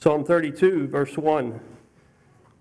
[0.00, 1.58] Psalm 32, verse 1.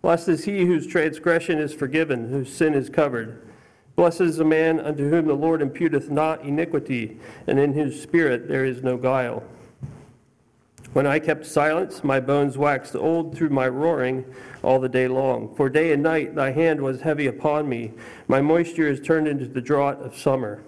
[0.02, 3.48] Blessed is he whose transgression is forgiven, whose sin is covered.
[3.96, 8.48] Blessed is the man unto whom the Lord imputeth not iniquity, and in whose spirit
[8.48, 9.44] there is no guile.
[10.94, 14.26] When I kept silence, my bones waxed old through my roaring
[14.64, 15.54] all the day long.
[15.56, 17.94] For day and night thy hand was heavy upon me.
[18.28, 20.64] My moisture is turned into the drought of summer.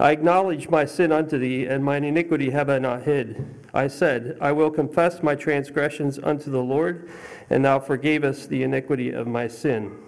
[0.00, 3.63] I acknowledge my sin unto thee, and mine iniquity have I not hid.
[3.74, 7.10] I said, I will confess my transgressions unto the Lord,
[7.50, 9.98] and thou forgavest the iniquity of my sin.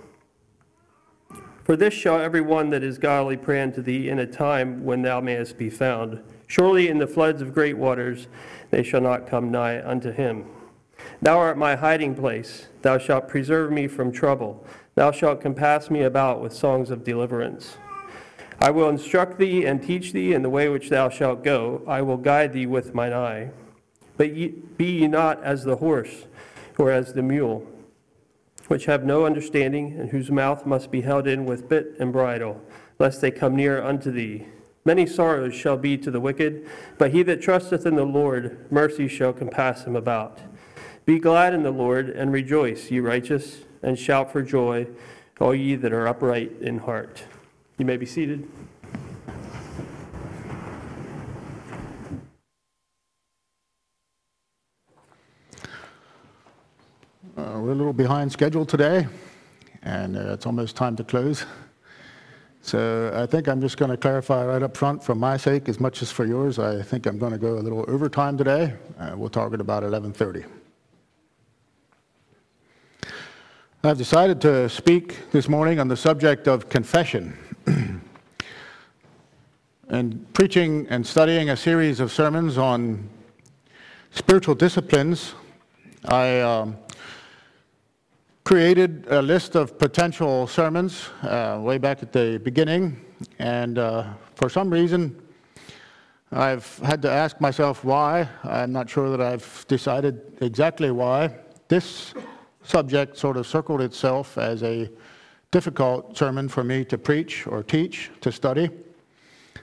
[1.64, 5.02] For this shall every one that is godly pray unto thee in a time when
[5.02, 6.22] thou mayest be found.
[6.46, 8.28] Surely in the floods of great waters
[8.70, 10.46] they shall not come nigh unto him.
[11.20, 12.68] Thou art my hiding place.
[12.82, 14.64] Thou shalt preserve me from trouble.
[14.94, 17.76] Thou shalt compass me about with songs of deliverance.
[18.60, 21.82] I will instruct thee and teach thee in the way which thou shalt go.
[21.86, 23.50] I will guide thee with mine eye.
[24.16, 26.26] But ye, be ye not as the horse
[26.78, 27.66] or as the mule,
[28.68, 32.60] which have no understanding, and whose mouth must be held in with bit and bridle,
[32.98, 34.46] lest they come near unto thee.
[34.84, 39.08] Many sorrows shall be to the wicked, but he that trusteth in the Lord, mercy
[39.08, 40.40] shall compass him about.
[41.04, 44.86] Be glad in the Lord, and rejoice, ye righteous, and shout for joy,
[45.40, 47.24] all ye that are upright in heart.
[47.78, 48.48] You may be seated.
[57.54, 59.06] We're a little behind schedule today,
[59.82, 61.46] and uh, it's almost time to close.
[62.60, 65.78] So I think I'm just going to clarify right up front, for my sake as
[65.78, 66.58] much as for yours.
[66.58, 68.74] I think I'm going to go a little overtime today.
[68.98, 70.44] Uh, we'll target about 11:30.
[73.84, 77.38] I've decided to speak this morning on the subject of confession.
[79.88, 83.08] and preaching and studying a series of sermons on
[84.10, 85.34] spiritual disciplines,
[86.06, 86.76] I um,
[88.46, 92.96] created a list of potential sermons uh, way back at the beginning,
[93.40, 94.04] and uh,
[94.36, 95.20] for some reason,
[96.30, 98.28] I've had to ask myself why.
[98.44, 101.34] I'm not sure that I've decided exactly why.
[101.66, 102.14] This
[102.62, 104.88] subject sort of circled itself as a
[105.50, 108.70] difficult sermon for me to preach or teach, to study.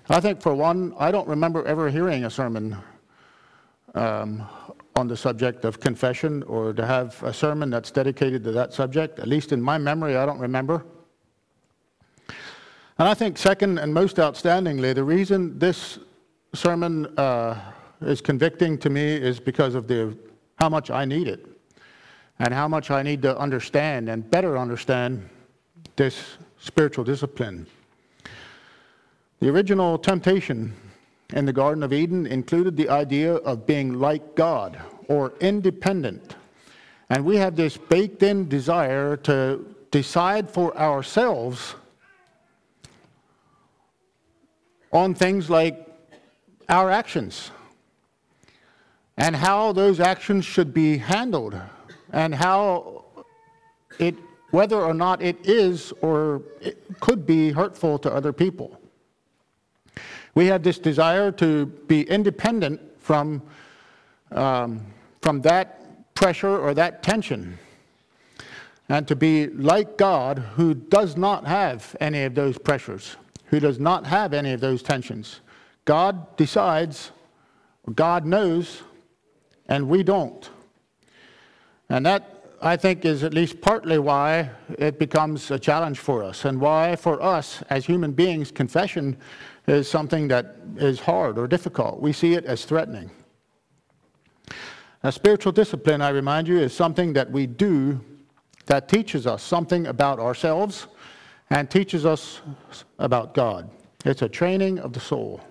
[0.10, 2.76] I think, for one, I don't remember ever hearing a sermon
[3.96, 4.46] um,
[4.96, 9.20] on the subject of confession or to have a sermon that's dedicated to that subject.
[9.20, 10.86] At least in my memory, I don't remember.
[13.00, 15.98] And I think, second and most outstandingly, the reason this
[16.54, 17.60] sermon uh,
[18.02, 20.16] is convicting to me is because of the,
[20.58, 21.48] how much I need it
[22.40, 25.28] and how much I need to understand and better understand
[25.96, 27.66] this spiritual discipline.
[29.40, 30.74] The original temptation
[31.34, 36.36] in the Garden of Eden included the idea of being like God or independent.
[37.10, 41.76] And we have this baked in desire to decide for ourselves
[44.92, 45.88] on things like
[46.70, 47.50] our actions
[49.18, 51.60] and how those actions should be handled
[52.12, 53.06] and how
[54.00, 54.16] it
[54.52, 58.80] whether or not it is or it could be hurtful to other people.
[60.36, 63.42] We have this desire to be independent from,
[64.32, 64.86] um,
[65.22, 67.60] from that pressure or that tension,
[68.90, 73.80] and to be like God, who does not have any of those pressures, who does
[73.80, 75.42] not have any of those tensions.
[75.86, 77.12] God decides,
[77.94, 78.84] God knows,
[79.68, 80.50] and we don't.
[81.90, 84.50] And that, I think, is at least partly why
[84.80, 89.18] it becomes a challenge for us, and why, for us as human beings, confession
[89.68, 92.02] is something that is hard or difficult.
[92.02, 93.10] We see it as threatening.
[95.04, 98.00] A spiritual discipline, I remind you, is something that we do
[98.66, 100.88] that teaches us something about ourselves
[101.50, 102.42] and teaches us
[103.00, 103.70] about God.
[104.06, 105.42] It's a training of the soul.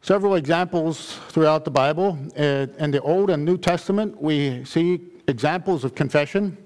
[0.00, 2.18] Several examples throughout the Bible.
[2.36, 6.58] Uh, in the Old and New Testament, we see examples of confession.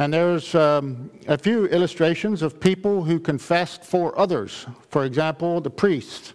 [0.00, 4.66] And there's um, a few illustrations of people who confessed for others.
[4.88, 6.32] For example, the priests,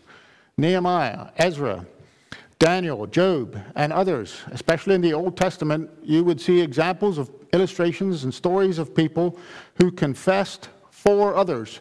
[0.56, 1.84] Nehemiah, Ezra,
[2.60, 4.44] Daniel, Job, and others.
[4.52, 9.36] Especially in the Old Testament, you would see examples of illustrations and stories of people
[9.82, 11.80] who confessed for others.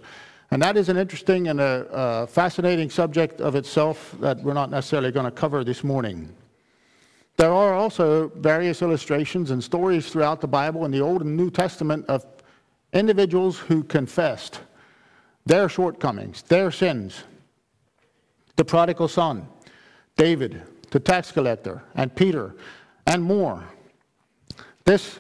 [0.53, 4.71] And that is an interesting and a, a fascinating subject of itself that we're not
[4.71, 6.35] necessarily going to cover this morning.
[7.37, 11.51] There are also various illustrations and stories throughout the Bible in the Old and New
[11.51, 12.25] Testament of
[12.93, 14.61] individuals who confessed
[15.45, 17.25] their shortcomings, their sins.
[18.57, 19.49] The prodigal son,
[20.17, 22.55] David, the tax collector, and Peter,
[23.07, 23.65] and more.
[24.85, 25.19] This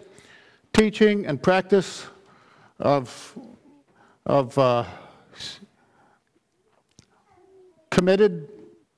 [0.73, 2.07] teaching and practice
[2.79, 3.37] of,
[4.25, 4.85] of uh,
[7.91, 8.49] committed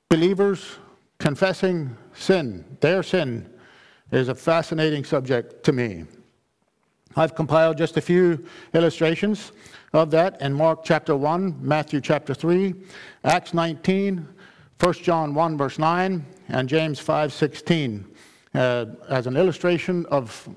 [0.09, 0.77] believers
[1.17, 3.49] confessing sin, their sin,
[4.11, 6.05] is a fascinating subject to me.
[7.15, 9.51] I've compiled just a few illustrations
[9.93, 12.73] of that in Mark chapter 1, Matthew chapter 3,
[13.23, 14.27] Acts 19,
[14.79, 18.05] 1 John 1 verse 9, and James 5 16
[18.53, 20.47] uh, as an illustration of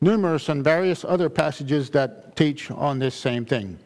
[0.00, 3.78] numerous and various other passages that teach on this same thing.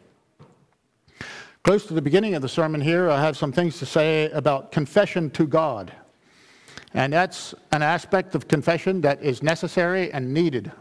[1.63, 4.73] Close to the beginning of the sermon here, I have some things to say about
[4.73, 5.93] confession to God.
[6.95, 10.73] And that's an aspect of confession that is necessary and needed.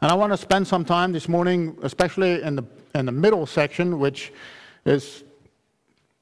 [0.00, 2.64] And I want to spend some time this morning, especially in the,
[2.94, 4.32] in the middle section, which
[4.84, 5.24] is,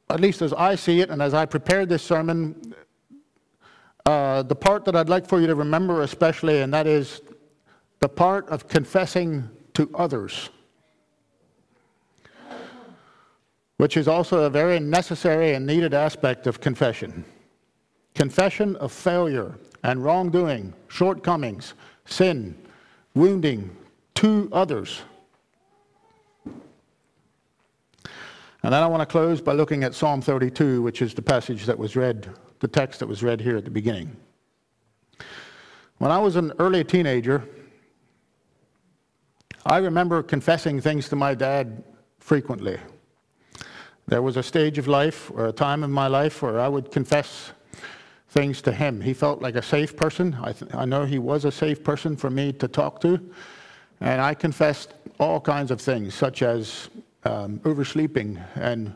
[0.09, 2.75] at least as I see it and as I prepared this sermon,
[4.06, 7.23] uh, the part that I'd like for you to remember especially, and that is
[7.99, 10.50] the part of confessing to others.
[13.81, 17.25] which is also a very necessary and needed aspect of confession.
[18.21, 21.73] Confession of failure and wrongdoing, shortcomings,
[22.05, 22.55] sin,
[23.15, 23.75] wounding
[24.15, 25.01] to others.
[26.45, 26.55] And
[28.63, 31.79] then I want to close by looking at Psalm 32, which is the passage that
[31.79, 32.29] was read,
[32.59, 34.15] the text that was read here at the beginning.
[35.97, 37.43] When I was an early teenager,
[39.65, 41.83] I remember confessing things to my dad
[42.19, 42.79] frequently.
[44.09, 46.93] There was a stage of life or a time in my life where I would
[46.93, 47.53] confess
[48.31, 49.00] things to him.
[49.00, 50.37] He felt like a safe person.
[50.41, 53.21] I, th- I know he was a safe person for me to talk to.
[54.00, 56.88] And I confessed all kinds of things, such as
[57.25, 58.94] um, oversleeping and,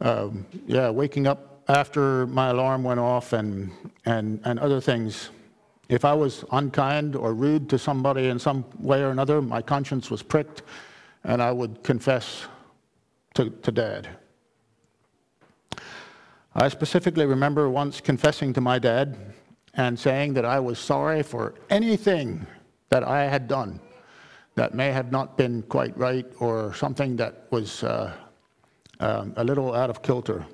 [0.00, 3.70] um, yeah, waking up after my alarm went off and,
[4.04, 5.30] and, and other things.
[5.88, 10.10] If I was unkind or rude to somebody in some way or another, my conscience
[10.10, 10.62] was pricked,
[11.24, 12.46] and I would confess
[13.34, 14.08] to, to dad.
[16.54, 19.16] I specifically remember once confessing to my dad
[19.74, 22.44] and saying that I was sorry for anything
[22.88, 23.78] that I had done
[24.56, 28.12] that may have not been quite right or something that was uh,
[28.98, 30.44] um, a little out of kilter.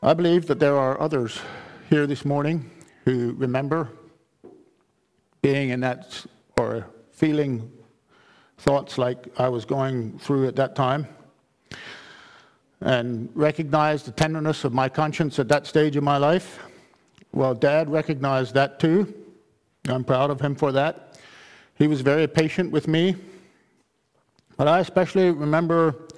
[0.00, 1.40] I believe that there are others
[1.88, 2.70] here this morning
[3.04, 3.88] who remember
[5.42, 6.24] being in that
[6.56, 7.68] or feeling
[8.58, 11.08] thoughts like I was going through at that time
[12.80, 16.58] and recognized the tenderness of my conscience at that stage of my life.
[17.32, 19.14] Well, Dad recognized that too.
[19.88, 21.18] I'm proud of him for that.
[21.76, 23.16] He was very patient with me.
[24.56, 26.08] But I especially remember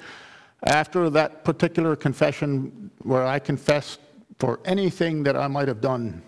[0.65, 4.01] after that particular confession where I confessed
[4.39, 6.23] for anything that I might have done.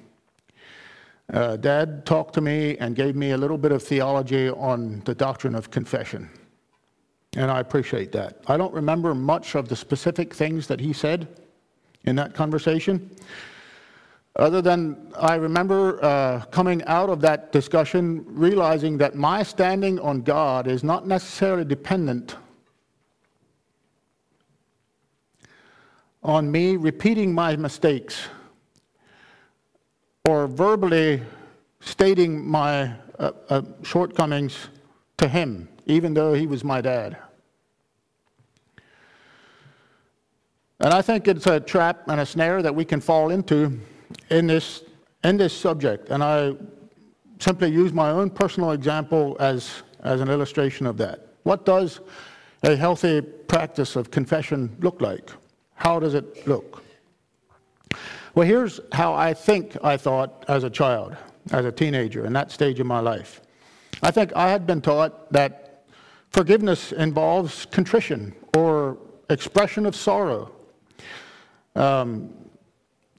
[1.32, 5.14] Uh, Dad talked to me and gave me a little bit of theology on the
[5.14, 6.28] doctrine of confession
[7.36, 8.38] and I appreciate that.
[8.46, 11.28] I don't remember much of the specific things that he said
[12.04, 13.10] in that conversation,
[14.36, 20.22] other than I remember uh, coming out of that discussion realizing that my standing on
[20.22, 22.36] God is not necessarily dependent
[26.22, 28.28] on me repeating my mistakes
[30.24, 31.22] or verbally
[31.80, 34.68] stating my uh, uh, shortcomings
[35.18, 37.16] to him, even though he was my dad.
[40.80, 43.78] And I think it's a trap and a snare that we can fall into
[44.30, 44.82] in this,
[45.22, 46.10] in this subject.
[46.10, 46.54] And I
[47.38, 51.28] simply use my own personal example as, as an illustration of that.
[51.44, 52.00] What does
[52.62, 55.30] a healthy practice of confession look like?
[55.74, 56.82] How does it look?
[58.34, 61.16] Well, here's how I think I thought as a child,
[61.52, 63.40] as a teenager, in that stage of my life.
[64.02, 65.84] I think I had been taught that
[66.30, 68.98] forgiveness involves contrition or
[69.30, 70.50] expression of sorrow
[71.74, 72.32] um,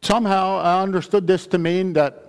[0.01, 2.25] somehow I understood this to mean that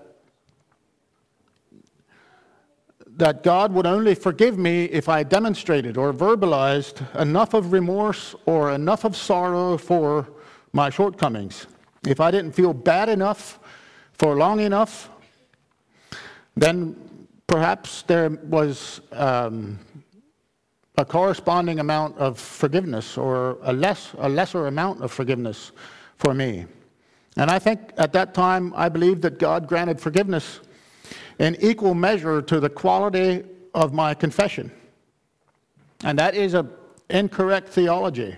[3.17, 8.73] that God would only forgive me if I demonstrated or verbalized enough of remorse or
[8.73, 10.29] enough of sorrow for
[10.75, 11.67] my shortcomings.
[12.07, 13.59] If I didn't feel bad enough
[14.13, 15.09] for long enough,
[16.57, 16.95] then
[17.47, 19.79] perhaps there was um,
[20.99, 25.73] a corresponding amount of forgiveness or a, less, a lesser amount of forgiveness
[26.19, 26.67] for me.
[27.37, 30.61] And I think at that time, I believed that God granted forgiveness
[31.39, 33.45] in equal measure to the quality
[33.75, 34.71] of my confession.
[36.03, 36.71] And that is an
[37.11, 38.37] incorrect theology,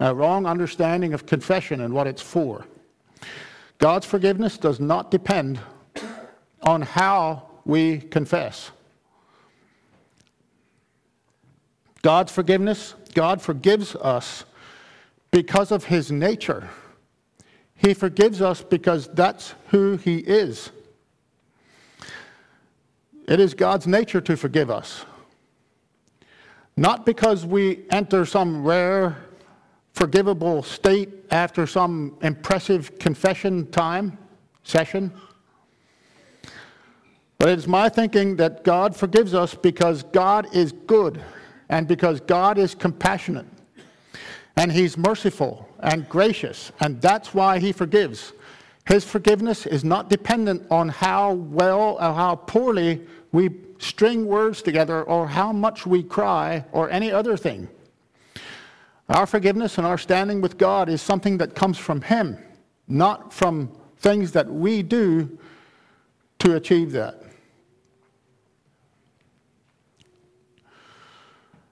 [0.00, 2.64] a wrong understanding of confession and what it's for.
[3.78, 5.60] God's forgiveness does not depend
[6.62, 8.70] on how we confess.
[12.02, 14.44] God's forgiveness, God forgives us
[15.30, 16.68] because of his nature.
[17.78, 20.70] He forgives us because that's who he is.
[23.28, 25.04] It is God's nature to forgive us.
[26.76, 29.16] Not because we enter some rare,
[29.92, 34.18] forgivable state after some impressive confession time,
[34.64, 35.12] session.
[37.38, 41.22] But it is my thinking that God forgives us because God is good
[41.68, 43.46] and because God is compassionate
[44.56, 48.32] and He's merciful and gracious, and that's why He forgives.
[48.86, 55.02] His forgiveness is not dependent on how well or how poorly we string words together
[55.02, 57.68] or how much we cry or any other thing.
[59.08, 62.38] Our forgiveness and our standing with God is something that comes from Him,
[62.86, 65.38] not from things that we do
[66.40, 67.22] to achieve that.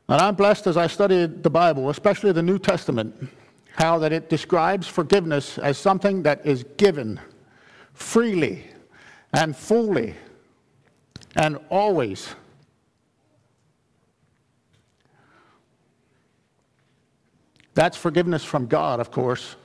[0.08, 3.28] And I'm blessed as I studied the Bible, especially the New Testament,
[3.76, 7.20] how that it describes forgiveness as something that is given
[7.92, 8.64] freely
[9.34, 10.14] and fully
[11.36, 12.34] and always.
[17.74, 19.56] That's forgiveness from God, of course.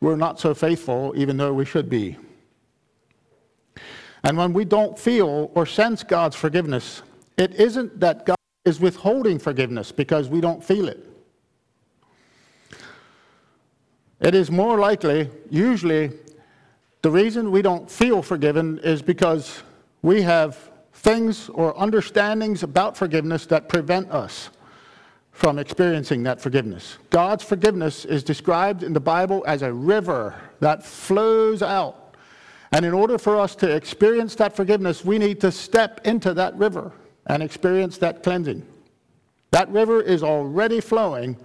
[0.00, 2.16] We're not so faithful, even though we should be.
[4.22, 7.02] And when we don't feel or sense God's forgiveness,
[7.36, 11.13] it isn't that God is withholding forgiveness because we don't feel it.
[14.24, 16.10] It is more likely, usually,
[17.02, 19.62] the reason we don't feel forgiven is because
[20.00, 20.56] we have
[20.94, 24.48] things or understandings about forgiveness that prevent us
[25.32, 26.96] from experiencing that forgiveness.
[27.10, 32.14] God's forgiveness is described in the Bible as a river that flows out.
[32.72, 36.56] And in order for us to experience that forgiveness, we need to step into that
[36.56, 36.92] river
[37.26, 38.66] and experience that cleansing.
[39.50, 41.36] That river is already flowing.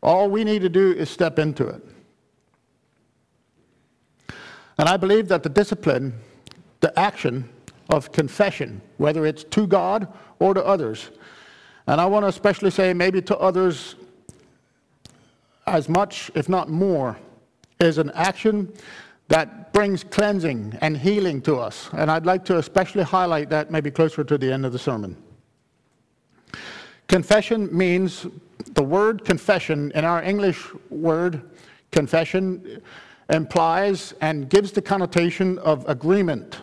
[0.00, 1.82] All we need to do is step into it.
[4.80, 6.14] And I believe that the discipline,
[6.80, 7.46] the action
[7.90, 10.08] of confession, whether it's to God
[10.38, 11.10] or to others,
[11.86, 13.96] and I want to especially say maybe to others
[15.66, 17.18] as much, if not more,
[17.78, 18.72] is an action
[19.28, 21.90] that brings cleansing and healing to us.
[21.92, 25.14] And I'd like to especially highlight that maybe closer to the end of the sermon.
[27.06, 28.26] Confession means
[28.72, 31.42] the word confession in our English word
[31.92, 32.80] confession
[33.30, 36.58] implies and gives the connotation of agreement.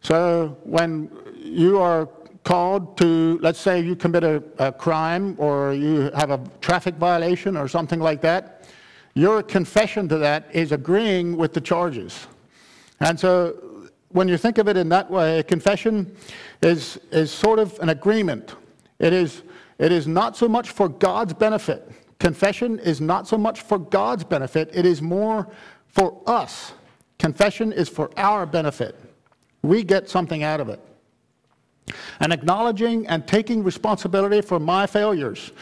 [0.00, 2.08] So when you are
[2.44, 7.56] called to, let's say you commit a, a, crime or you have a traffic violation
[7.56, 8.68] or something like that,
[9.14, 12.26] your confession to that is agreeing with the charges.
[13.00, 16.16] And so when you think of it in that way, a confession
[16.62, 18.54] is, is sort of an agreement.
[18.98, 19.42] It is,
[19.78, 21.90] it is not so much for God's benefit.
[22.18, 25.48] Confession is not so much for God's benefit, it is more
[25.88, 26.72] for us.
[27.18, 28.98] Confession is for our benefit.
[29.62, 30.80] We get something out of it.
[32.20, 35.52] And acknowledging and taking responsibility for my failures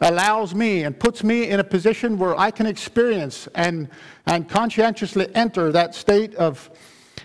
[0.00, 3.88] allows me and puts me in a position where I can experience and,
[4.26, 6.70] and conscientiously enter that state of,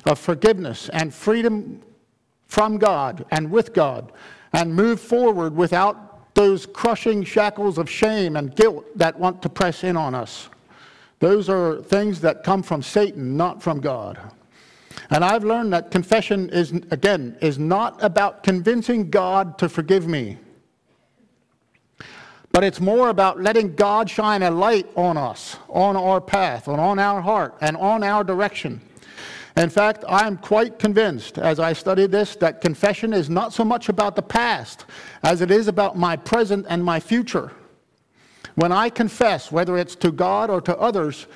[0.06, 1.82] of forgiveness and freedom
[2.48, 4.12] from God and with God
[4.54, 9.84] and move forward without those crushing shackles of shame and guilt that want to press
[9.84, 10.50] in on us.
[11.20, 14.20] Those are things that come from Satan, not from God.
[15.10, 20.38] And I've learned that confession is, again, is not about convincing God to forgive me.
[22.52, 26.80] But it's more about letting God shine a light on us, on our path, and
[26.80, 28.82] on our heart, and on our direction.
[29.60, 33.66] In fact, I am quite convinced as I studied this that confession is not so
[33.66, 34.86] much about the past
[35.22, 37.52] as it is about my present and my future.
[38.56, 41.28] When I confess, whether it's to God or to others,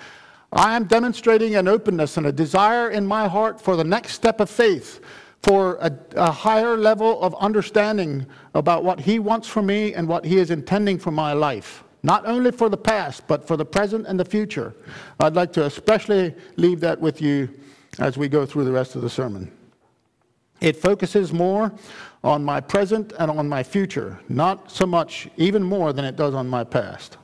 [0.53, 4.39] I am demonstrating an openness and a desire in my heart for the next step
[4.39, 5.01] of faith,
[5.42, 8.25] for a, a, higher level of understanding
[8.56, 11.84] about what He wants for me and what He is intending for my life.
[12.03, 14.74] Not only for the past, but for the present and the future.
[15.20, 17.50] I'd like to especially leave that with you
[18.00, 19.52] as we go through the rest of the sermon.
[20.62, 21.74] It focuses more
[22.24, 26.34] on my present and on my future, not so much, even more than it does
[26.34, 27.18] on my past.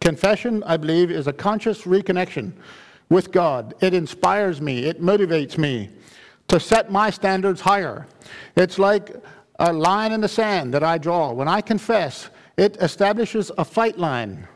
[0.00, 2.52] Confession, I believe, is a conscious reconnection
[3.10, 3.74] with God.
[3.80, 5.90] It inspires me, it motivates me
[6.48, 8.06] to set my standards higher.
[8.56, 9.14] It's like
[9.58, 11.32] a line in the sand that I draw.
[11.32, 14.48] When I confess, it establishes a fight line.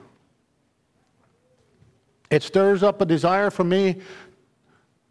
[2.30, 4.00] It stirs up a desire for me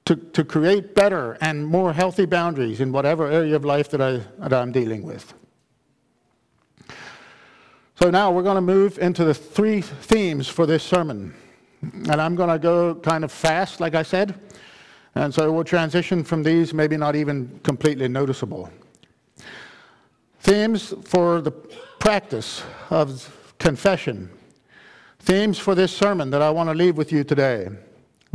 [0.07, 4.21] to, to create better and more healthy boundaries in whatever area of life that, I,
[4.39, 5.33] that I'm dealing with.
[7.99, 11.35] So now we're going to move into the three themes for this sermon.
[11.81, 14.39] And I'm going to go kind of fast, like I said.
[15.15, 18.69] And so we'll transition from these, maybe not even completely noticeable.
[20.39, 24.29] Themes for the practice of confession.
[25.19, 27.67] Themes for this sermon that I want to leave with you today.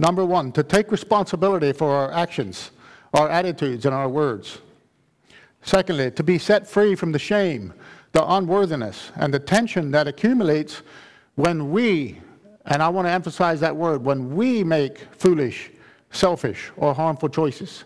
[0.02, 2.72] Number one, to take responsibility for our actions,
[3.14, 4.58] our attitudes, and our words.
[5.62, 7.72] Secondly, to be set free from the shame
[8.10, 10.82] the unworthiness and the tension that accumulates
[11.36, 12.20] when we,
[12.66, 15.70] and I want to emphasize that word, when we make foolish,
[16.10, 17.84] selfish, or harmful choices.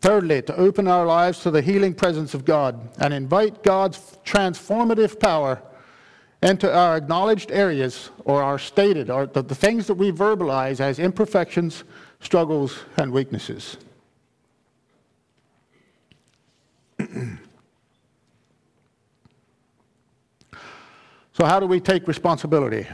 [0.00, 5.18] Thirdly, to open our lives to the healing presence of God and invite God's transformative
[5.18, 5.60] power
[6.46, 10.98] into our acknowledged areas or our stated, or the, the things that we verbalize as
[10.98, 11.84] imperfections,
[12.20, 13.76] struggles, and weaknesses.
[21.32, 22.86] So, how do we take responsibility?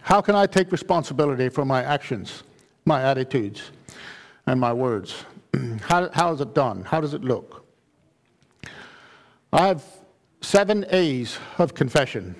[0.00, 2.42] How can I take responsibility for my actions,
[2.84, 3.70] my attitudes,
[4.46, 5.24] and my words?
[5.82, 6.82] how, how is it done?
[6.82, 7.64] How does it look?
[9.52, 9.84] I have
[10.40, 12.34] seven A's of confession,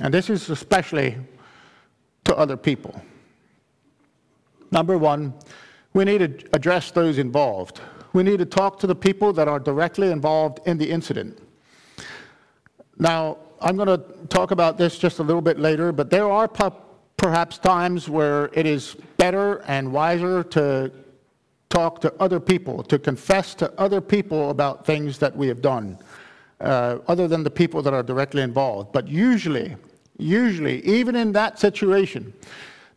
[0.00, 1.16] and this is especially
[2.24, 3.00] to other people.
[4.70, 5.34] Number one,
[5.92, 7.80] we need to address those involved.
[8.12, 11.38] We need to talk to the people that are directly involved in the incident.
[12.98, 13.98] Now, I'm going to
[14.28, 16.48] talk about this just a little bit later, but there are
[17.16, 20.92] perhaps times where it is better and wiser to
[21.70, 25.98] talk to other people, to confess to other people about things that we have done,
[26.60, 28.92] uh, other than the people that are directly involved.
[28.92, 29.76] But usually,
[30.18, 32.32] usually, even in that situation,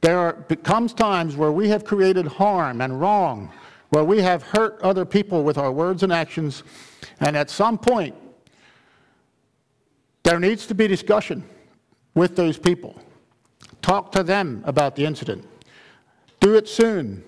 [0.02, 0.34] there are,
[0.64, 3.52] comes times where we have created harm and wrong,
[3.90, 6.64] where we have hurt other people with our words and actions,
[7.20, 8.16] and at some point,
[10.24, 11.44] there needs to be discussion
[12.14, 13.00] with those people.
[13.82, 15.48] Talk to them about the incident.
[16.40, 17.24] Do it soon.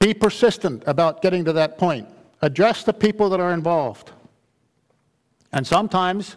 [0.00, 2.08] Be persistent about getting to that point.
[2.42, 4.10] Address the people that are involved.
[5.54, 6.36] And sometimes,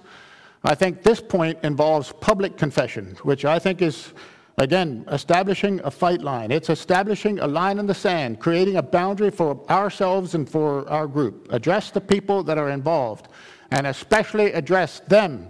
[0.64, 4.14] I think this point involves public confession, which I think is,
[4.60, 6.52] again, establishing a fight line.
[6.52, 11.08] It's establishing a line in the sand, creating a boundary for ourselves and for our
[11.08, 11.48] group.
[11.52, 13.28] Address the people that are involved,
[13.72, 15.50] and especially address them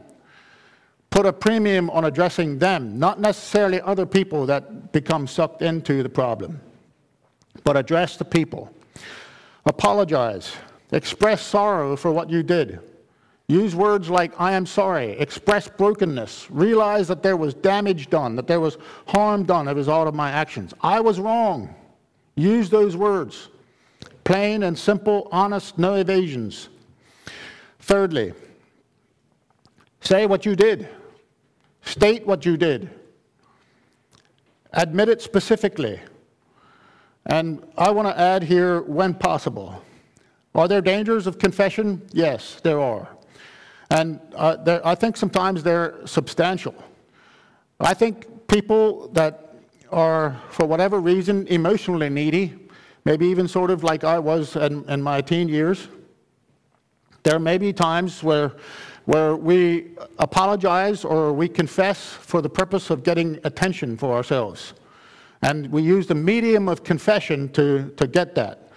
[1.09, 6.09] put a premium on addressing them, not necessarily other people that become sucked into the
[6.09, 6.61] problem,
[7.65, 8.71] but address the people.
[9.65, 10.55] Apologize.
[10.93, 12.79] Express sorrow for what you did.
[13.49, 15.11] Use words like, I am sorry.
[15.11, 16.47] Express brokenness.
[16.51, 20.13] Realize that there was damage done, that there was harm done as a result of
[20.13, 20.73] my actions.
[20.81, 21.73] I was wrong.
[22.35, 23.47] Use those words.
[24.25, 26.67] Plain and simple, honest, no evasions.
[27.79, 28.33] Thirdly,
[30.01, 30.89] say what you did.
[31.83, 32.89] State what you did.
[34.73, 36.01] Admit it specifically.
[37.25, 39.81] And I want to add here when possible.
[40.53, 42.01] Are there dangers of confession?
[42.11, 43.07] Yes, there are.
[43.89, 46.75] And uh, I think sometimes they're substantial.
[47.79, 49.55] I think people that
[49.91, 52.55] are, for whatever reason, emotionally needy,
[53.05, 55.87] maybe even sort of like I was in, in my teen years,
[57.23, 58.53] there may be times where
[59.07, 59.87] where we
[60.19, 64.73] apologize or we confess for the purpose of getting attention for ourselves.
[65.43, 68.69] And we use the medium of confession to, to get that.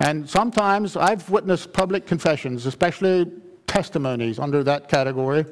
[0.00, 3.30] And sometimes I've witnessed public confessions, especially
[3.66, 5.44] testimonies under that category,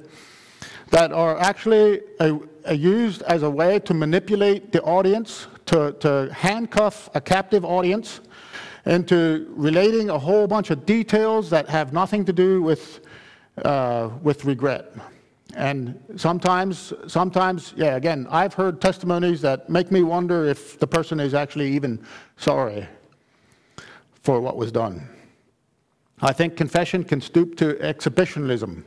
[0.90, 6.32] that are actually a, a used as a way to manipulate the audience, to, to
[6.32, 8.20] handcuff a captive audience
[8.86, 13.00] into relating a whole bunch of details that have nothing to do with
[13.64, 14.92] uh, with regret.
[15.56, 21.20] And sometimes, sometimes, yeah, again, I've heard testimonies that make me wonder if the person
[21.20, 22.04] is actually even
[22.36, 22.88] sorry
[24.22, 25.08] for what was done.
[26.20, 28.84] I think confession can stoop to exhibitionism.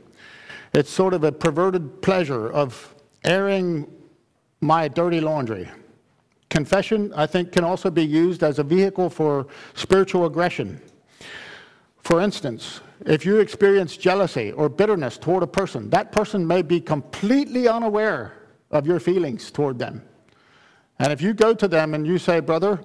[0.72, 3.90] It's sort of a perverted pleasure of airing
[4.60, 5.68] my dirty laundry.
[6.50, 10.80] Confession, I think, can also be used as a vehicle for spiritual aggression.
[12.00, 16.80] For instance, if you experience jealousy or bitterness toward a person, that person may be
[16.80, 18.32] completely unaware
[18.70, 20.02] of your feelings toward them.
[20.98, 22.80] And if you go to them and you say, Brother,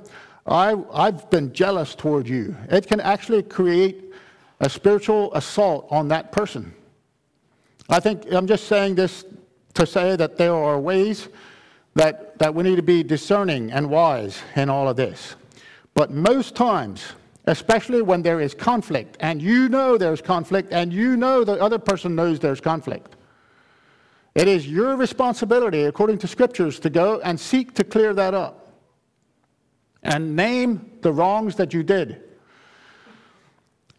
[0.45, 4.12] I, I've been jealous toward you, it can actually create
[4.63, 6.73] a spiritual assault on that person.
[7.89, 9.25] I think I'm just saying this
[9.73, 11.27] to say that there are ways
[11.95, 15.35] that, that we need to be discerning and wise in all of this.
[15.93, 17.03] But most times,
[17.45, 21.77] especially when there is conflict, and you know there's conflict, and you know the other
[21.77, 23.17] person knows there's conflict,
[24.33, 28.71] it is your responsibility, according to scriptures, to go and seek to clear that up
[30.03, 32.23] and name the wrongs that you did.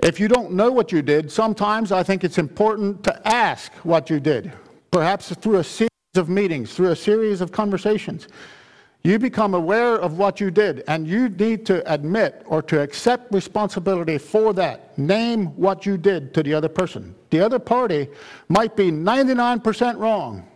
[0.04, 4.10] If you don't know what you did, sometimes I think it's important to ask what
[4.10, 4.52] you did,
[4.90, 8.28] perhaps through a series of meetings, through a series of conversations.
[9.02, 13.32] You become aware of what you did, and you need to admit or to accept
[13.32, 14.98] responsibility for that.
[14.98, 17.14] Name what you did to the other person.
[17.30, 18.08] The other party
[18.50, 20.46] might be 99% wrong.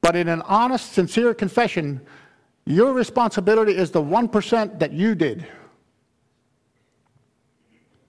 [0.00, 2.00] But in an honest, sincere confession,
[2.64, 5.46] your responsibility is the 1% that you did.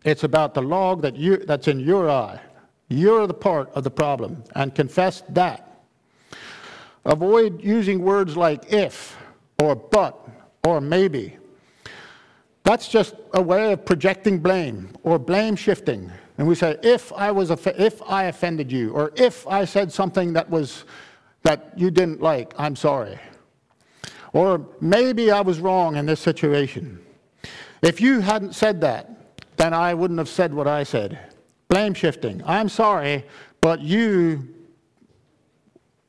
[0.03, 2.39] It's about the log that you, that's in your eye.
[2.87, 5.83] You're the part of the problem, and confess that.
[7.05, 9.17] Avoid using words like if,
[9.59, 10.27] or but,
[10.63, 11.37] or maybe.
[12.63, 16.11] That's just a way of projecting blame or blame shifting.
[16.37, 20.33] And we say, if I, was if I offended you, or if I said something
[20.33, 20.85] that, was,
[21.43, 23.19] that you didn't like, I'm sorry.
[24.33, 27.03] Or maybe I was wrong in this situation.
[27.81, 29.18] If you hadn't said that,
[29.59, 31.19] then I wouldn't have said what I said.
[31.67, 32.41] Blame shifting.
[32.45, 33.25] I'm sorry,
[33.59, 34.47] but you,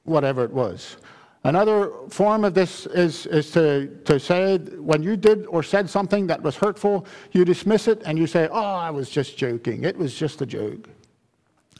[0.05, 0.97] whatever it was.
[1.43, 6.29] Another form of this is, is to, to say when you did or said something
[6.29, 9.83] that was hurtful, you dismiss it and you say, Oh, I was just joking.
[9.83, 10.89] It was just a joke.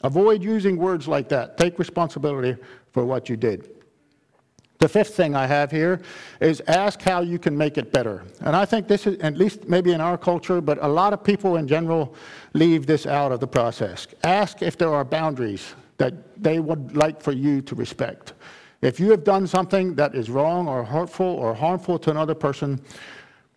[0.03, 1.57] Avoid using words like that.
[1.57, 2.59] Take responsibility
[2.91, 3.69] for what you did.
[4.81, 6.01] The fifth thing I have here
[6.39, 8.23] is ask how you can make it better.
[8.39, 11.23] And I think this is, at least maybe in our culture, but a lot of
[11.23, 12.15] people in general
[12.53, 14.07] leave this out of the process.
[14.23, 18.33] Ask if there are boundaries that they would like for you to respect.
[18.81, 22.81] If you have done something that is wrong or hurtful or harmful to another person,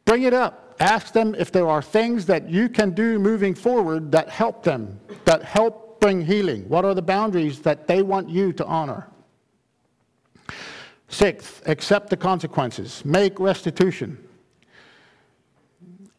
[0.05, 0.77] bring it up.
[0.79, 5.01] Ask them if there are things that you can do moving forward that help them,
[5.25, 6.69] that help bring healing.
[6.69, 9.07] What are the boundaries that they want you to honor?
[11.15, 14.19] Sixth, accept the consequences, make restitution.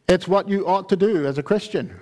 [0.08, 2.00] It's what you ought to do as a Christian.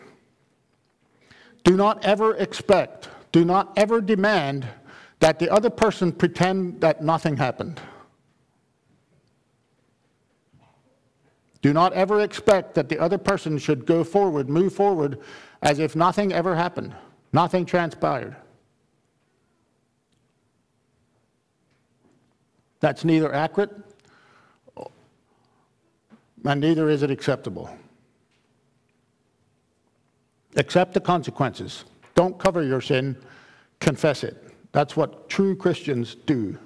[1.65, 4.69] Do not ever expect, do not ever demand
[5.19, 7.81] that the other person pretend that nothing happened.
[11.63, 15.19] Do not ever expect that the other person should go forward, move forward,
[15.63, 16.95] as if nothing ever happened,
[17.33, 18.37] nothing transpired.
[22.85, 23.71] That's neither accurate
[26.45, 27.75] and neither is it acceptable.
[30.57, 31.87] Accept the consequences.
[32.15, 33.17] Don't cover your sin,
[33.81, 34.37] confess it.
[34.73, 36.59] That's what true Christians do.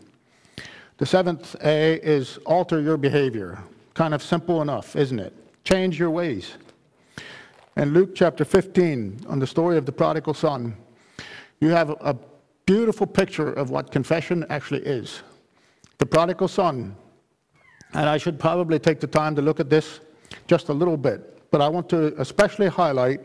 [0.96, 3.62] The seventh A is alter your behavior.
[3.94, 5.32] Kind of simple enough, isn't it?
[5.62, 6.54] Change your ways.
[7.76, 10.76] In Luke chapter 15, on the story of the prodigal son,
[11.60, 12.16] you have a
[12.66, 15.22] beautiful picture of what confession actually is
[15.98, 16.96] the prodigal son.
[17.94, 20.00] And I should probably take the time to look at this
[20.46, 23.20] just a little bit, but I want to especially highlight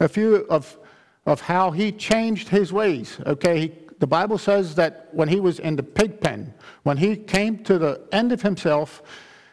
[0.00, 0.78] a few of,
[1.26, 3.18] of how he changed his ways.
[3.26, 7.16] Okay, he, the Bible says that when he was in the pig pen, when he
[7.16, 9.02] came to the end of himself,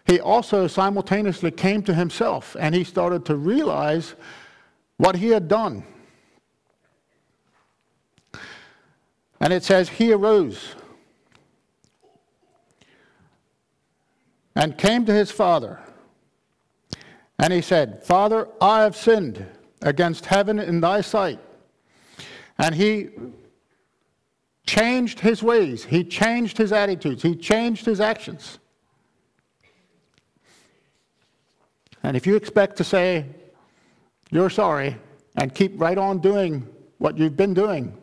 [0.06, 4.16] he also simultaneously came to himself and he started to realize
[4.98, 5.84] what he had done.
[9.40, 10.76] And it says, He arose
[14.56, 15.80] and came to his father.
[17.40, 19.46] And he said, Father, I have sinned
[19.82, 21.40] against heaven in thy sight.
[22.58, 23.10] And he
[24.68, 28.60] changed his ways, he changed his attitudes, he changed his actions.
[32.04, 33.26] And if you expect to say,
[34.30, 34.98] you're sorry,
[35.36, 36.68] and keep right on doing
[37.00, 37.98] what you've been doing,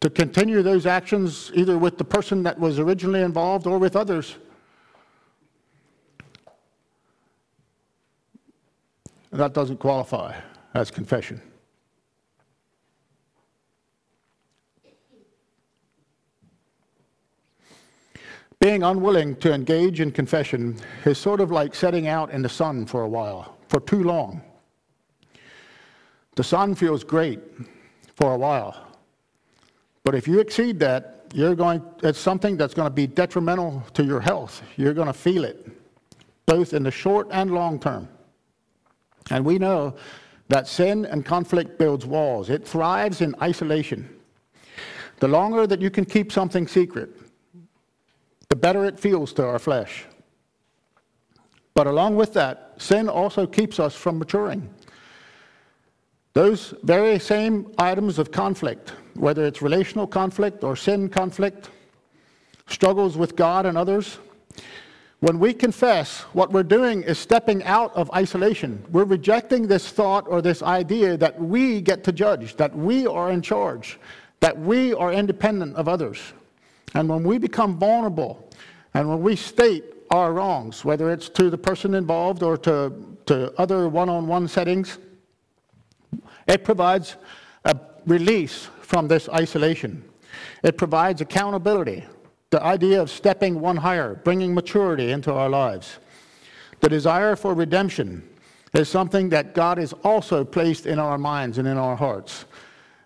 [0.00, 4.36] to continue those actions either with the person that was originally involved or with others,
[9.32, 10.34] that doesn't qualify
[10.74, 11.40] as confession.
[18.60, 22.86] Being unwilling to engage in confession is sort of like setting out in the sun
[22.86, 24.40] for a while, for too long.
[26.36, 27.40] The sun feels great
[28.14, 28.86] for a while,
[30.04, 34.04] but if you exceed that, you're going, it's something that's going to be detrimental to
[34.04, 34.62] your health.
[34.76, 35.66] You're going to feel it,
[36.46, 38.08] both in the short and long term.
[39.30, 39.94] And we know
[40.48, 44.08] that sin and conflict builds walls, it thrives in isolation.
[45.20, 47.10] The longer that you can keep something secret,
[48.48, 50.04] the better it feels to our flesh.
[51.74, 54.68] But along with that, sin also keeps us from maturing.
[56.34, 61.70] Those very same items of conflict, whether it's relational conflict or sin conflict,
[62.66, 64.18] struggles with God and others,
[65.22, 68.84] when we confess, what we're doing is stepping out of isolation.
[68.90, 73.30] We're rejecting this thought or this idea that we get to judge, that we are
[73.30, 74.00] in charge,
[74.40, 76.18] that we are independent of others.
[76.94, 78.50] And when we become vulnerable
[78.94, 82.92] and when we state our wrongs, whether it's to the person involved or to,
[83.26, 84.98] to other one on one settings,
[86.48, 87.14] it provides
[87.64, 90.02] a release from this isolation.
[90.64, 92.06] It provides accountability,
[92.52, 95.98] the idea of stepping one higher, bringing maturity into our lives.
[96.80, 98.28] The desire for redemption
[98.74, 102.44] is something that God has also placed in our minds and in our hearts.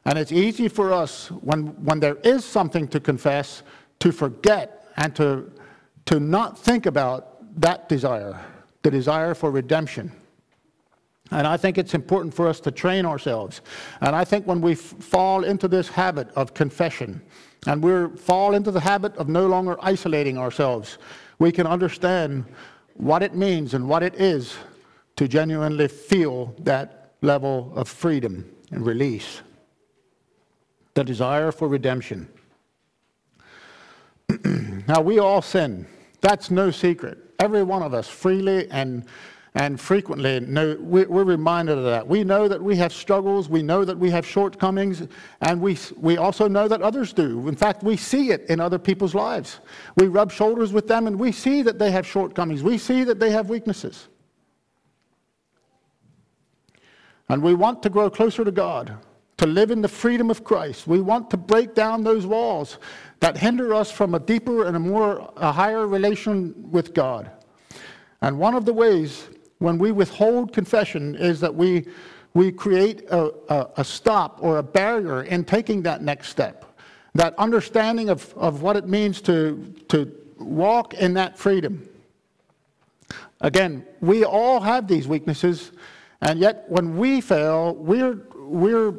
[0.05, 3.63] And it's easy for us, when, when there is something to confess,
[4.01, 5.53] to forget and to,
[6.07, 8.45] to not think about that desire,
[8.83, 10.11] the desire for redemption.
[11.31, 13.61] And I think it's important for us to train ourselves.
[14.01, 17.21] And I think when we f- fall into this habit of confession
[17.67, 20.99] and we fall into the habit of no longer isolating ourselves,
[21.39, 22.45] we can understand
[22.95, 24.57] what it means and what it is
[25.17, 29.43] to genuinely feel that level of freedom and release.
[30.95, 32.29] The desire for redemption.
[34.89, 35.87] now, we all sin.
[36.21, 37.19] That's no secret.
[37.39, 39.05] Every one of us freely and
[39.57, 42.07] and frequently, know, we're reminded of that.
[42.07, 45.09] We know that we have struggles, we know that we have shortcomings,
[45.41, 47.49] and we, we also know that others do.
[47.49, 49.61] In fact, we see it in other people's lives.
[49.97, 53.19] We rub shoulders with them and we see that they have shortcomings, we see that
[53.19, 54.09] they have weaknesses.
[57.31, 58.95] And we want to grow closer to God,
[59.39, 60.87] to live in the freedom of Christ.
[60.87, 62.77] We want to break down those walls
[63.21, 67.31] that hinder us from a deeper and a more a higher relation with God.
[68.21, 71.87] And one of the ways when we withhold confession is that we,
[72.35, 76.65] we create a, a, a, stop or a barrier in taking that next step.
[77.15, 81.89] That understanding of, of what it means to, to walk in that freedom.
[83.41, 85.73] Again, we all have these weaknesses,
[86.21, 88.95] and yet when we fail, we're, we're,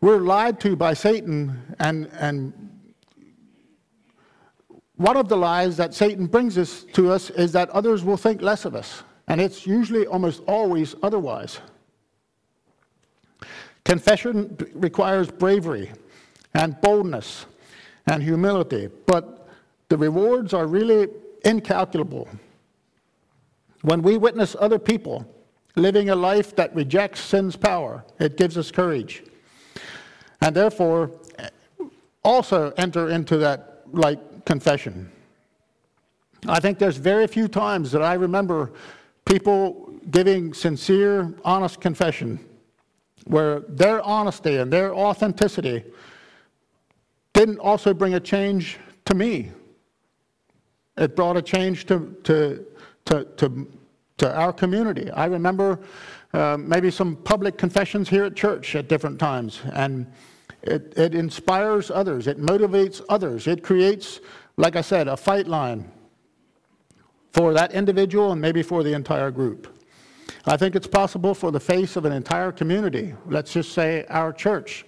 [0.00, 2.52] we're lied to by Satan and, and
[4.98, 8.42] one of the lies that Satan brings us to us is that others will think
[8.42, 11.60] less of us, and it's usually almost always otherwise.
[13.84, 15.90] Confession requires bravery
[16.54, 17.46] and boldness
[18.06, 19.48] and humility, but
[19.88, 21.08] the rewards are really
[21.44, 22.28] incalculable.
[23.82, 25.24] When we witness other people
[25.76, 29.22] living a life that rejects sin's power, it gives us courage.
[30.40, 31.48] And therefore, eh,
[32.24, 35.10] also enter into that like confession.
[36.46, 38.72] I think there's very few times that I remember
[39.24, 42.38] people giving sincere, honest confession
[43.26, 45.84] where their honesty and their authenticity
[47.34, 49.50] didn't also bring a change to me.
[50.96, 52.64] It brought a change to, to,
[53.04, 53.68] to, to,
[54.18, 55.10] to our community.
[55.10, 55.80] I remember
[56.32, 60.06] uh, maybe some public confessions here at church at different times, and
[60.68, 64.20] it, it inspires others, it motivates others, it creates,
[64.56, 65.90] like I said, a fight line
[67.32, 69.74] for that individual and maybe for the entire group.
[70.44, 74.32] I think it's possible for the face of an entire community, let's just say our
[74.32, 74.86] church.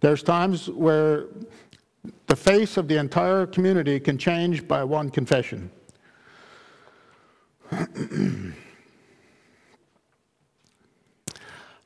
[0.00, 1.26] There's times where
[2.26, 5.70] the face of the entire community can change by one confession.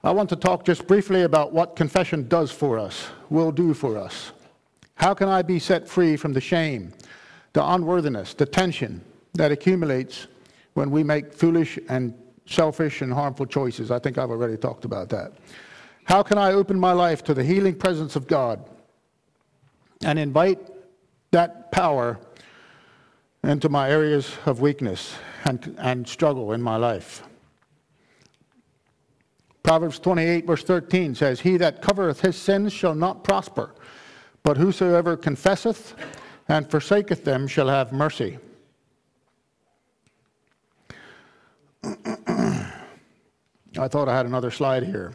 [0.05, 3.99] I want to talk just briefly about what confession does for us, will do for
[3.99, 4.33] us.
[4.97, 6.93] How can I be set free from the shame,
[7.53, 9.03] the unworthiness, the tension
[9.35, 10.27] that accumulates
[10.75, 12.15] when we make foolish and
[12.47, 13.91] selfish and harmful choices?
[13.91, 15.33] I think I've already talked about that.
[16.05, 18.65] How can I open my life to the healing presence of God
[20.05, 20.61] and invite
[21.33, 22.19] that power
[23.43, 27.23] into my areas of weakness and, and struggle in my life?
[29.67, 33.75] Proverbs 28, verse 13 says, He that covereth his sins shall not prosper,
[34.45, 35.97] but whosoever confesseth
[36.49, 38.39] and forsaketh them shall have mercy.
[41.83, 42.69] I
[43.89, 45.13] thought I had another slide here.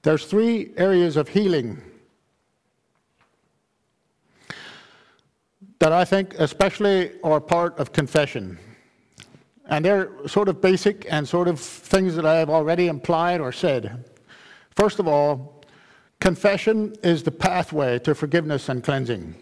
[0.00, 1.82] There's three areas of healing
[5.78, 8.58] that I think especially are part of confession.
[9.72, 13.52] And they're sort of basic and sort of things that I have already implied or
[13.52, 14.04] said.
[14.72, 15.64] First of all,
[16.20, 19.34] confession is the pathway to forgiveness and cleansing.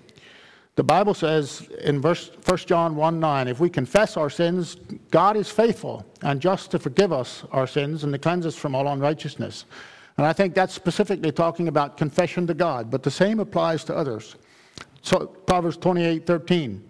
[0.76, 4.76] The Bible says in verse 1 John 1 9, if we confess our sins,
[5.10, 8.76] God is faithful and just to forgive us our sins and to cleanse us from
[8.76, 9.64] all unrighteousness.
[10.16, 13.96] And I think that's specifically talking about confession to God, but the same applies to
[13.96, 14.36] others.
[15.02, 16.88] So Proverbs 28 13.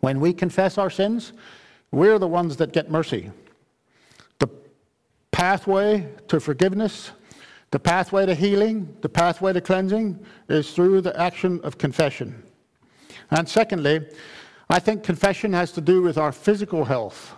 [0.00, 1.34] When we confess our sins,
[1.92, 3.30] we're the ones that get mercy.
[4.38, 4.48] The
[5.30, 7.12] pathway to forgiveness,
[7.70, 12.42] the pathway to healing, the pathway to cleansing is through the action of confession.
[13.30, 14.06] And secondly,
[14.68, 17.34] I think confession has to do with our physical health.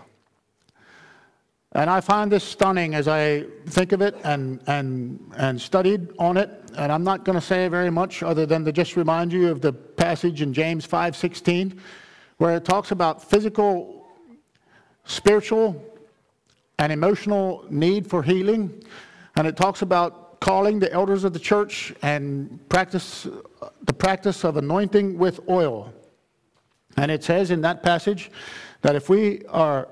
[1.72, 6.36] And I find this stunning as I think of it and, and, and studied on
[6.36, 6.48] it.
[6.76, 9.60] And I'm not going to say very much other than to just remind you of
[9.60, 11.78] the passage in James 5:16,
[12.38, 14.03] where it talks about physical,
[15.04, 15.82] spiritual,
[16.78, 18.82] and emotional need for healing.
[19.36, 23.26] And it talks about calling the elders of the church and practice
[23.82, 25.92] the practice of anointing with oil.
[26.96, 28.30] And it says in that passage
[28.82, 29.88] that if we are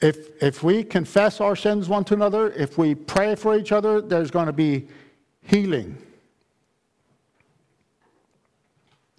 [0.00, 4.00] if, if we confess our sins one to another, if we pray for each other,
[4.00, 4.86] there's going to be
[5.42, 5.98] healing.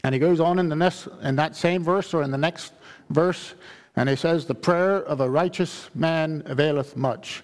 [0.05, 2.71] And he goes on in, the next, in that same verse or in the next
[3.09, 3.55] verse,
[3.99, 7.43] and he says, The prayer of a righteous man availeth much.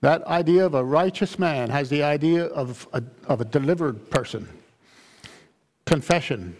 [0.00, 4.48] That idea of a righteous man has the idea of a, of a delivered person.
[5.86, 6.56] Confession.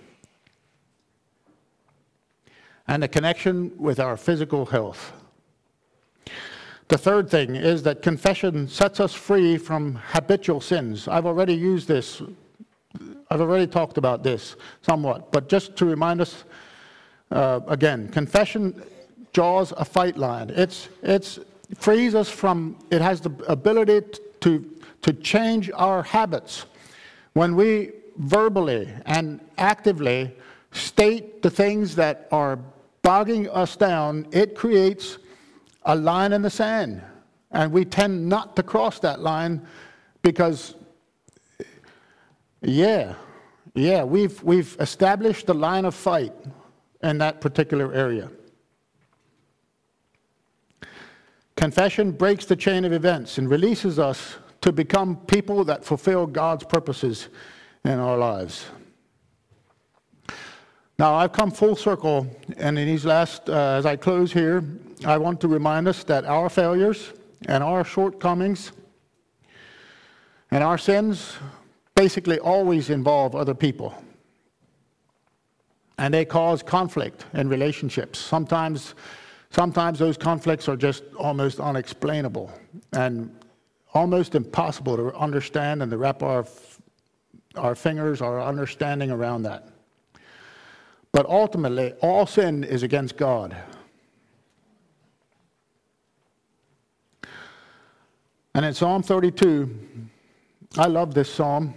[2.86, 5.12] And a connection with our physical health.
[6.86, 11.08] The third thing is that confession sets us free from habitual sins.
[11.08, 12.22] I've already used this,
[13.28, 16.44] I've already talked about this somewhat, but just to remind us
[17.32, 18.84] uh, again, confession
[19.32, 20.50] draws a fight line.
[20.50, 21.38] It's, it's
[21.78, 24.02] frees us from, it has the ability
[24.40, 24.70] to,
[25.02, 26.66] to change our habits.
[27.32, 30.34] When we verbally and actively
[30.72, 32.58] state the things that are
[33.02, 35.18] bogging us down, it creates
[35.84, 37.02] a line in the sand.
[37.50, 39.66] And we tend not to cross that line
[40.22, 40.74] because,
[42.60, 43.14] yeah,
[43.74, 46.32] yeah, we've, we've established the line of fight
[47.02, 48.30] in that particular area.
[51.62, 56.64] Confession breaks the chain of events and releases us to become people that fulfill God's
[56.64, 57.28] purposes
[57.84, 58.66] in our lives.
[60.98, 64.64] Now, I've come full circle, and in these last, uh, as I close here,
[65.04, 67.12] I want to remind us that our failures
[67.46, 68.72] and our shortcomings
[70.50, 71.36] and our sins
[71.94, 73.94] basically always involve other people.
[75.96, 78.18] And they cause conflict in relationships.
[78.18, 78.96] Sometimes,
[79.52, 82.50] sometimes those conflicts are just almost unexplainable
[82.94, 83.30] and
[83.94, 86.46] almost impossible to understand and to wrap our,
[87.56, 89.68] our fingers, our understanding around that.
[91.12, 93.54] But ultimately, all sin is against God.
[98.54, 100.08] And in Psalm 32,
[100.78, 101.74] I love this psalm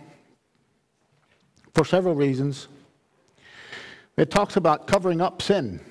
[1.74, 2.70] for several reasons.
[4.16, 5.82] It talks about covering up sin.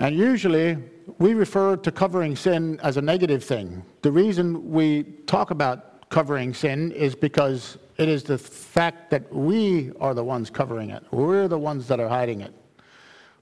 [0.00, 0.78] And usually
[1.18, 3.84] we refer to covering sin as a negative thing.
[4.00, 9.92] The reason we talk about covering sin is because it is the fact that we
[10.00, 11.04] are the ones covering it.
[11.10, 12.54] We're the ones that are hiding it.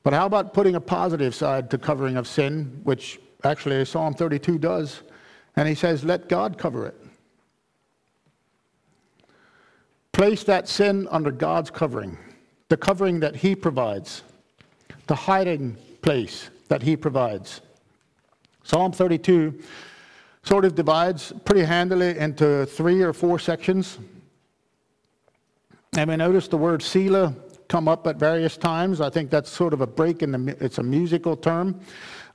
[0.03, 4.59] But how about putting a positive side to covering of sin, which actually Psalm 32
[4.59, 5.03] does?
[5.55, 6.97] And he says, let God cover it.
[10.11, 12.19] Place that sin under God's covering,
[12.69, 14.25] the covering that he provides,
[15.07, 17.61] the hiding place that he provides.
[18.63, 19.61] Psalm 32
[20.43, 23.99] sort of divides pretty handily into three or four sections.
[25.97, 27.35] And we notice the word Selah
[27.69, 29.01] come up at various times.
[29.01, 31.81] I think that's sort of a break in the, it's a musical term,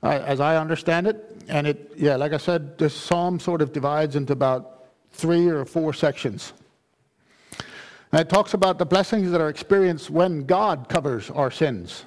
[0.02, 3.72] uh, as I understand it and it, yeah, like I said, this psalm sort of
[3.72, 6.52] divides into about three or four sections.
[8.12, 12.04] And it talks about the blessings that are experienced when God covers our sins.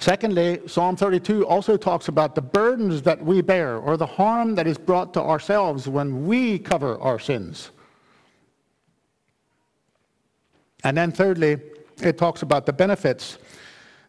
[0.00, 4.66] Secondly, Psalm 32 also talks about the burdens that we bear or the harm that
[4.66, 7.70] is brought to ourselves when we cover our sins.
[10.84, 11.58] And then thirdly,
[12.02, 13.36] it talks about the benefits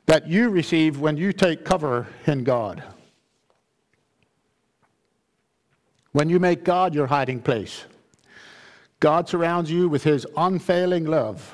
[0.05, 2.81] that you receive when you take cover in God.
[6.13, 7.83] When you make God your hiding place,
[9.01, 11.53] God surrounds you with his unfailing love,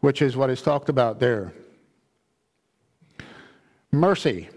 [0.00, 1.52] which is what is talked about there.
[3.94, 4.48] Mercy.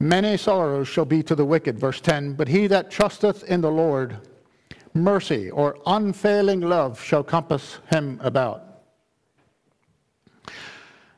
[0.00, 3.70] Many sorrows shall be to the wicked, verse 10, but he that trusteth in the
[3.70, 4.16] Lord,
[4.92, 8.62] mercy or unfailing love shall compass him about.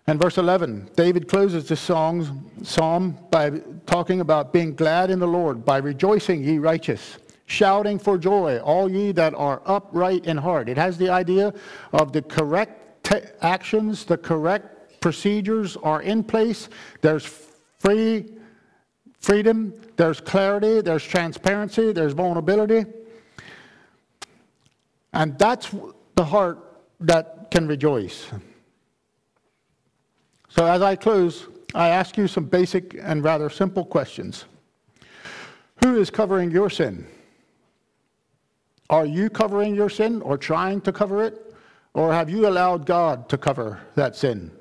[0.08, 3.50] And verse 11, David closes this song, psalm by
[3.86, 8.90] talking about being glad in the Lord, by rejoicing, ye righteous, shouting for joy, all
[8.90, 10.68] ye that are upright in heart.
[10.68, 11.52] It has the idea
[11.92, 16.68] of the correct te- actions, the correct procedures are in place.
[17.00, 17.24] There's
[17.78, 18.26] free
[19.20, 22.84] freedom, there's clarity, there's transparency, there's vulnerability.
[25.12, 25.74] And that's
[26.14, 26.58] the heart
[27.00, 28.26] that can rejoice.
[30.48, 34.44] So, as I close, I ask you some basic and rather simple questions.
[35.82, 37.06] Who is covering your sin?
[38.88, 41.54] Are you covering your sin or trying to cover it?
[41.94, 44.52] Or have you allowed God to cover that sin?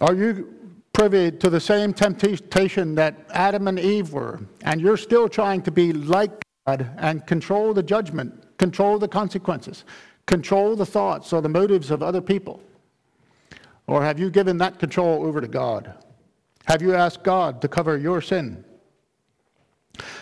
[0.00, 0.54] Are you
[0.92, 5.70] privy to the same temptation that Adam and Eve were, and you're still trying to
[5.70, 9.84] be like God and control the judgment, control the consequences,
[10.26, 12.60] control the thoughts or the motives of other people?
[13.86, 15.94] Or have you given that control over to God?
[16.66, 18.64] Have you asked God to cover your sin?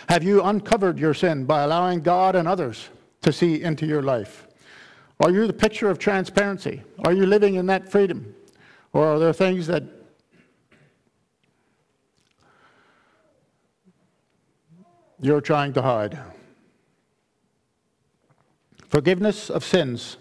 [0.07, 2.89] Have you uncovered your sin by allowing God and others
[3.23, 4.47] to see into your life?
[5.19, 6.83] Are you the picture of transparency?
[7.03, 8.35] Are you living in that freedom?
[8.95, 9.83] Or are there things that
[15.19, 16.17] you're trying to hide?
[18.87, 20.15] Forgiveness of sins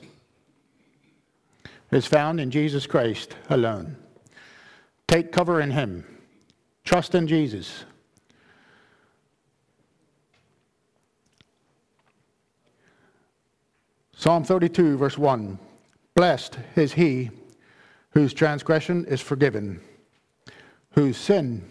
[1.93, 3.95] is found in Jesus Christ alone.
[5.07, 6.05] Take cover in Him.
[6.83, 7.85] Trust in Jesus.
[14.17, 15.61] Psalm 32, verse 1
[16.17, 17.31] Blessed is he
[18.15, 19.81] whose transgression is forgiven,
[20.93, 21.69] whose sin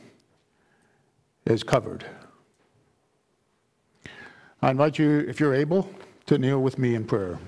[1.46, 2.06] is covered.
[4.62, 5.90] I invite you, if you're able,
[6.26, 7.40] to kneel with me in prayer.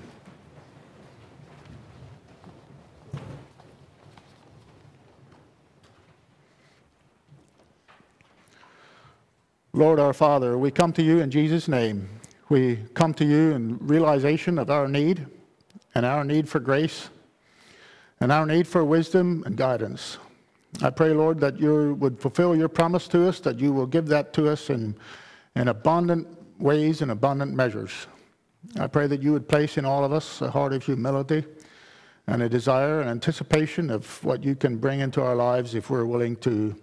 [9.74, 12.08] Lord our Father, we come to you in Jesus' name.
[12.48, 15.26] We come to you in realization of our need
[15.94, 17.10] and our need for grace
[18.20, 20.18] and our need for wisdom and guidance.
[20.82, 24.06] I pray, Lord, that you would fulfill your promise to us, that you will give
[24.08, 24.96] that to us in,
[25.54, 28.06] in abundant ways and abundant measures.
[28.78, 31.44] I pray that you would place in all of us a heart of humility
[32.26, 36.04] and a desire and anticipation of what you can bring into our lives if we're
[36.04, 36.74] willing to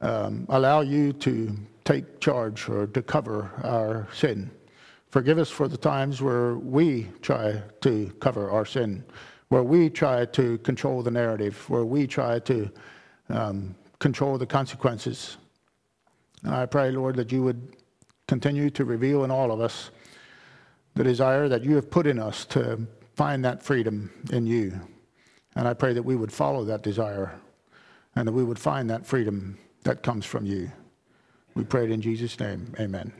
[0.00, 4.50] um, allow you to take charge or to cover our sin.
[5.10, 9.04] Forgive us for the times where we try to cover our sin,
[9.48, 12.70] where we try to control the narrative, where we try to
[13.30, 15.36] um, control the consequences.
[16.44, 17.76] And I pray, Lord, that you would
[18.26, 19.90] continue to reveal in all of us
[20.94, 24.78] the desire that you have put in us to find that freedom in you.
[25.54, 27.38] And I pray that we would follow that desire
[28.14, 30.70] and that we would find that freedom that comes from you.
[31.54, 32.74] We pray it in Jesus' name.
[32.78, 33.12] Amen.